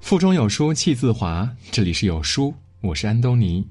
[0.00, 3.66] 腹中有书气自华，这里是有书，我是安东尼。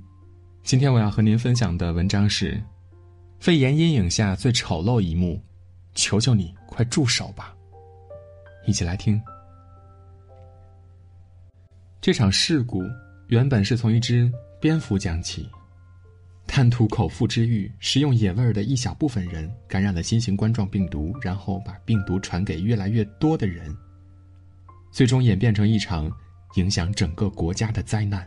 [0.63, 2.61] 今天我要和您分享的文章是：
[3.39, 5.41] 肺炎阴影下最丑陋一幕，
[5.93, 7.55] 求求你快住手吧！
[8.67, 9.21] 一起来听。
[12.01, 12.83] 这场事故
[13.27, 14.29] 原本是从一只
[14.59, 15.49] 蝙蝠讲起，
[16.45, 23.75] 贪图口腹之欲，食用野味儿的一小部分人感染了新型冠状病毒，然后把病毒传给越来越多的人，
[24.95, 26.11] 最终演变成一场。
[26.55, 28.25] 影响整个国家的灾难。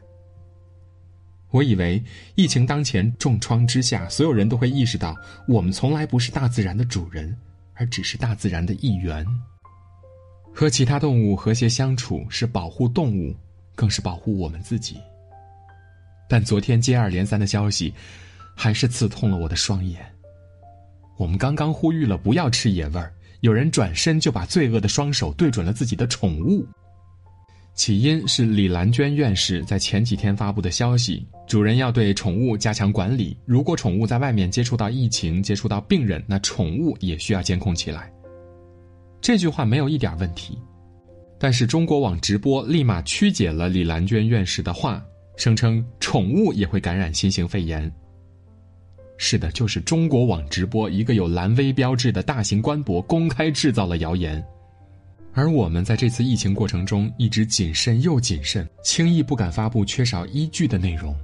[1.50, 2.02] 我以为
[2.34, 7.34] 疫情当前重创之下，所有人都会意识到，我们从来不是大自然的主人，
[7.72, 9.26] 而只是大自然的一员。
[10.54, 13.34] 和其他动物和谐相处是保护动物，
[13.74, 14.98] 更是保护我们自己。
[16.28, 17.94] 但昨天接二连三的消息，
[18.54, 20.04] 还是刺痛了我的双眼。
[21.16, 26.66] 我们刚刚呼吁了不要吃野味儿，有人转身就把罪恶的双手对准了自己的宠物。
[27.74, 38.12] 起因是李兰娟院士在前几天发布的消息：主人要对宠物加强管理，如果宠物在外面接触到疫情、接触到病人，那宠物也需要监控起来。
[39.20, 40.58] 这句话没有一点问题，
[41.38, 45.00] 但是中国网直播立马曲解了李兰娟院士的话，
[45.36, 47.88] 声称宠物也会感染新型肺炎。
[49.20, 54.42] 是的，就是中国网直播一个有蓝 V 标志的大型官博公开制造了谣言。
[55.34, 61.14] 而我们在这次疫情过程中一直谨慎又谨慎，轻易不敢发布缺少依据的内容，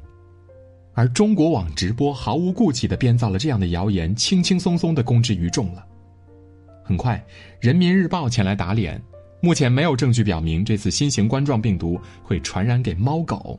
[0.92, 5.86] 而中国网直播毫无顾忌地编造了这样的谣言，轻轻松松地公之于众了。
[6.84, 7.16] 很快，
[7.60, 9.00] 《人民日报》前来打脸，
[9.40, 13.58] 目前没有证据表明这次新型冠状病毒会传染给猫狗。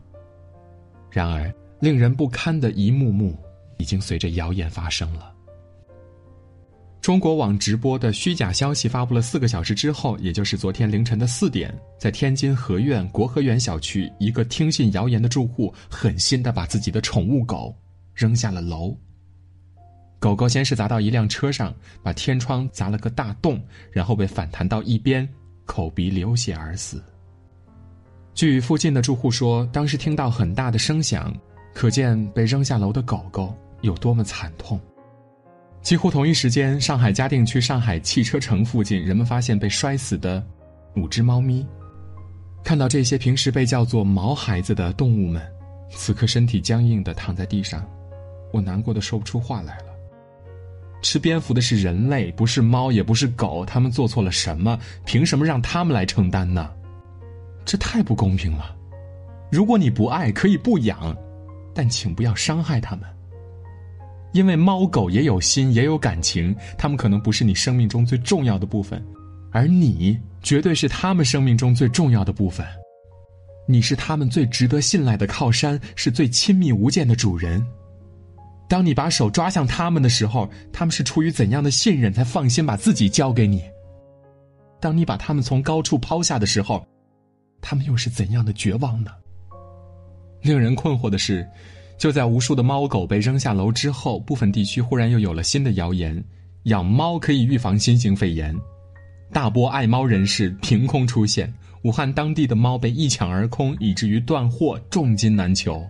[1.09, 3.35] 然而，令人不堪的一幕幕
[3.77, 5.31] 已经随着谣言发生了。
[7.01, 17.75] 中国网直播的虚假消息发布了四个小时之后，也就是昨天凌晨的四点，在天津河苑国和园小区，一个听信谣言的住户狠心的把自己的宠物狗
[18.15, 18.97] 扔下了楼。
[20.19, 21.71] 狗狗先是砸到一辆车上，
[22.01, 25.29] 把天窗砸了个大洞，然后被反弹到一边，
[25.65, 27.03] 口鼻流血而死。
[28.33, 31.31] 据附近的住户说，当时听到很大的声响，
[31.71, 34.79] 可见被扔下楼的狗狗有多么惨痛。
[35.81, 40.43] 几乎同一时间，上海嘉定区上海汽车城附近，人们发现被摔死的
[40.95, 41.65] 五只猫咪。
[42.63, 45.39] 看到这些平时被叫做“毛孩子”的动物们，
[45.91, 47.85] 此刻身体僵硬的躺在地上，
[48.51, 49.85] 我难过的说不出话来了。
[51.03, 54.79] 吃蝙蝠的是人类，不是猫，也不是狗，他们做错了什么？
[55.05, 56.71] 凭什么让他们来承担呢？
[57.63, 58.75] 这太不公平了。
[59.51, 61.15] 如果你不爱，可以不养，
[61.75, 63.07] 但请不要伤害他们。
[64.35, 69.01] 因为猫狗也有心，也有感情，它们可能不是你生命中最重要的部分，
[69.49, 72.67] 而你绝对是它们生命中最重要的部分。
[73.65, 77.65] 你是它们最值得信赖的靠山，是最亲密无间的主人。
[78.67, 83.63] 当你把手抓向它们的时候，他们是出于怎样的信任才放心把自己交给你？
[84.81, 86.85] 当你把它们从高处抛下的时候，
[87.61, 89.11] 他们又是怎样的绝望呢？
[90.41, 91.47] 令人困惑的是。
[91.97, 96.23] 就在无数的猫狗被扔下楼之后，部分地区忽然又有了新的谣言：
[96.63, 98.55] 养猫可以预防新型肺炎。
[99.31, 101.51] 大波爱猫人士凭空出现，
[101.83, 105.83] 武汉当地的猫被一抢而空，以至于断货，重金难求。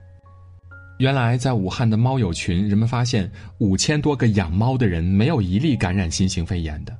[0.99, 6.95] 原来，在武汉的猫友群，人们发现五千多个养猫的人没有一例感染新型肺炎的，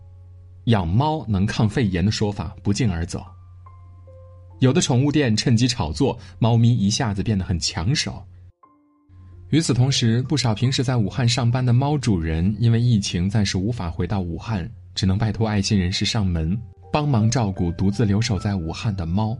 [0.66, 3.24] 养猫能抗肺炎的说法不胫而走。
[4.60, 8.22] 有的宠物店趁机炒作，猫咪一下子变得很抢手。
[9.50, 16.58] 与此同时，不少平时在武汉上班的猫主人，因为疫情暂时无法回到武汉，只能拜托爱心人士上门
[16.92, 19.38] 帮忙照顾独自留守在武汉的猫。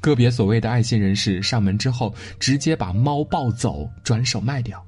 [0.00, 4.84] 个别所谓的爱心人士上门之后，直接把猫抱走，转手卖掉，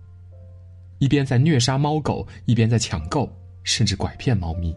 [0.99, 3.31] 一边在虐杀猫狗，一边在抢购，
[3.63, 4.75] 甚至拐骗猫咪，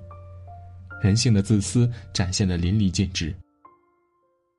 [1.02, 3.34] 人性的自私展现的淋漓尽致。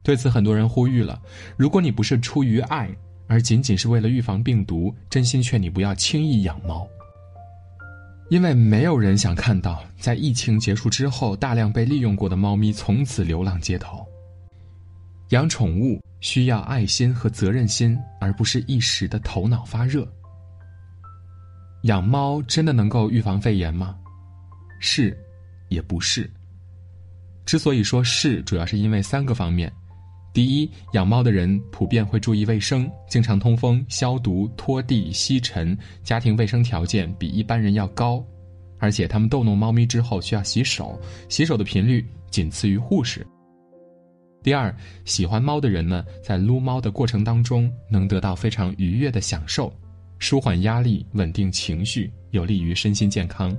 [0.02, 1.20] 对此，很多人呼吁了：
[1.56, 2.88] 如果你不是出于爱，
[3.32, 6.87] 而仅仅是为了预防病毒，真心劝你不要轻易养猫，
[8.29, 14.06] 因为没有人想看到在疫情结束之后，大量被利用过的猫咪从此流浪街头。
[15.31, 20.06] 养宠物需要爱心和责任心，而不是一时的头脑发热。
[21.85, 23.96] 养猫真的能够预防肺炎吗？
[24.78, 25.19] 是，
[25.70, 26.31] 也不是。
[27.46, 29.73] 之所以说是，主要是因为三个方面。
[30.32, 38.25] 第一，养猫的人普遍会注意卫生，经常通风、消毒、拖地、吸尘，家庭卫生条件比一般人要高，
[38.79, 40.99] 而且他们逗弄猫咪之后需要洗手，
[41.29, 43.26] 洗手的频率仅次于护士。
[44.43, 44.75] 第二，
[45.05, 49.70] 喜欢猫的人呢，在撸猫的过程当中能得到非常愉悦的享受，
[50.19, 53.55] 舒缓压力，稳定情绪，有利于身心健康。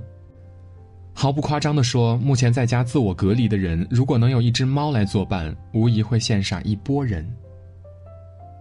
[1.16, 7.26] 毫不夸张地说，目前在家自我隔离的人，如果能有一只猫来作伴，无疑会羡煞一波人。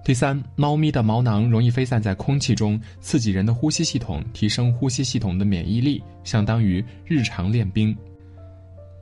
[0.05, 7.95] 第三，猫咪的毛囊容易飞散在空气中，刺激人的呼吸系统，提升呼吸系统的免疫力，相当于日常练兵。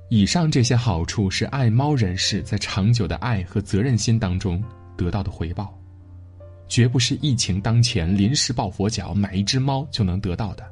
[0.10, 4.64] 以上这些好处是爱猫人士在长久的爱和责任心当中
[4.96, 5.78] 得到的回报，
[6.68, 10.64] 绝不是疫情当前临时抱佛脚买一只猫就能得到的。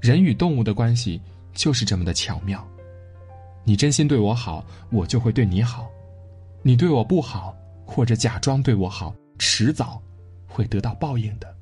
[0.00, 1.20] 人与动物的关系
[1.54, 2.66] 就是这么的巧妙，
[3.64, 5.84] 你真心对我好，我就会对你好；
[6.62, 7.56] 你对我不好，
[7.86, 10.02] 或者假装对我好，迟早
[10.46, 11.54] 会得到报应的。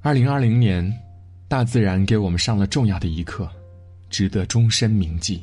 [0.00, 0.92] 二零二零年，
[1.48, 3.50] 大自然给我们上了重要的一课。
[4.10, 5.42] 值得终身铭记。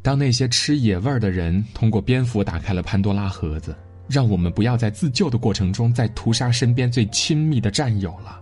[0.00, 3.76] 当那些吃野味儿的人通过蝙蝠打开了潘多拉盒子，
[4.08, 8.40] 让我们不要在自救的过程中再屠杀身边最亲密的战友了。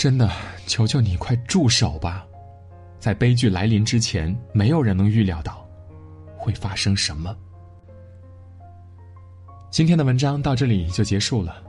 [0.00, 0.30] 真的，
[0.66, 2.26] 求求你快住手吧！
[2.98, 5.62] 在悲剧来临之前，没有人能预料到
[6.38, 7.36] 会发生什么。
[9.70, 11.62] 今天的文章到这里就结束了，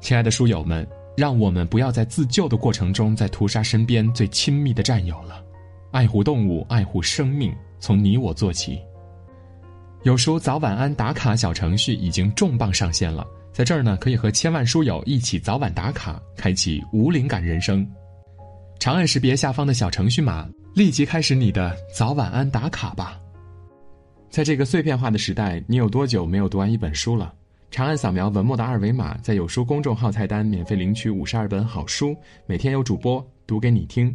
[0.00, 5.44] 亲爱的书友们，让我们不要在自救的过程中再屠杀身边最亲密的战友了。
[5.90, 8.80] 爱护动物，爱护生命，从你我做起。
[10.04, 17.88] 有书早晚安打卡小程序已经重磅上线了，在这儿呢，可以和千万书友一起早晚打卡，开启无灵感人生。
[18.80, 23.16] 长按识别下方的小程序码，立即开始你的早晚安打卡吧。
[24.28, 27.32] 在这个碎片化的时代，你有多久没有读完一本书了？
[27.70, 32.12] 长按扫描文末的二维码，在有书公众号菜单免费领取五十二本好书，
[32.46, 34.12] 每天有主播读给你听。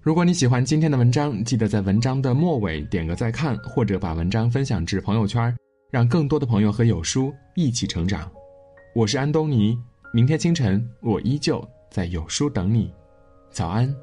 [0.00, 5.54] 如果你喜欢今天的文章，记得在文章的末尾点个再看，或者把文章分享至朋友圈，
[5.90, 8.26] 让更多的朋友和有书一起成长。
[8.96, 9.78] 我是安东尼，
[10.10, 12.90] 明天清晨我依旧在有书等你，
[13.50, 13.94] 早安。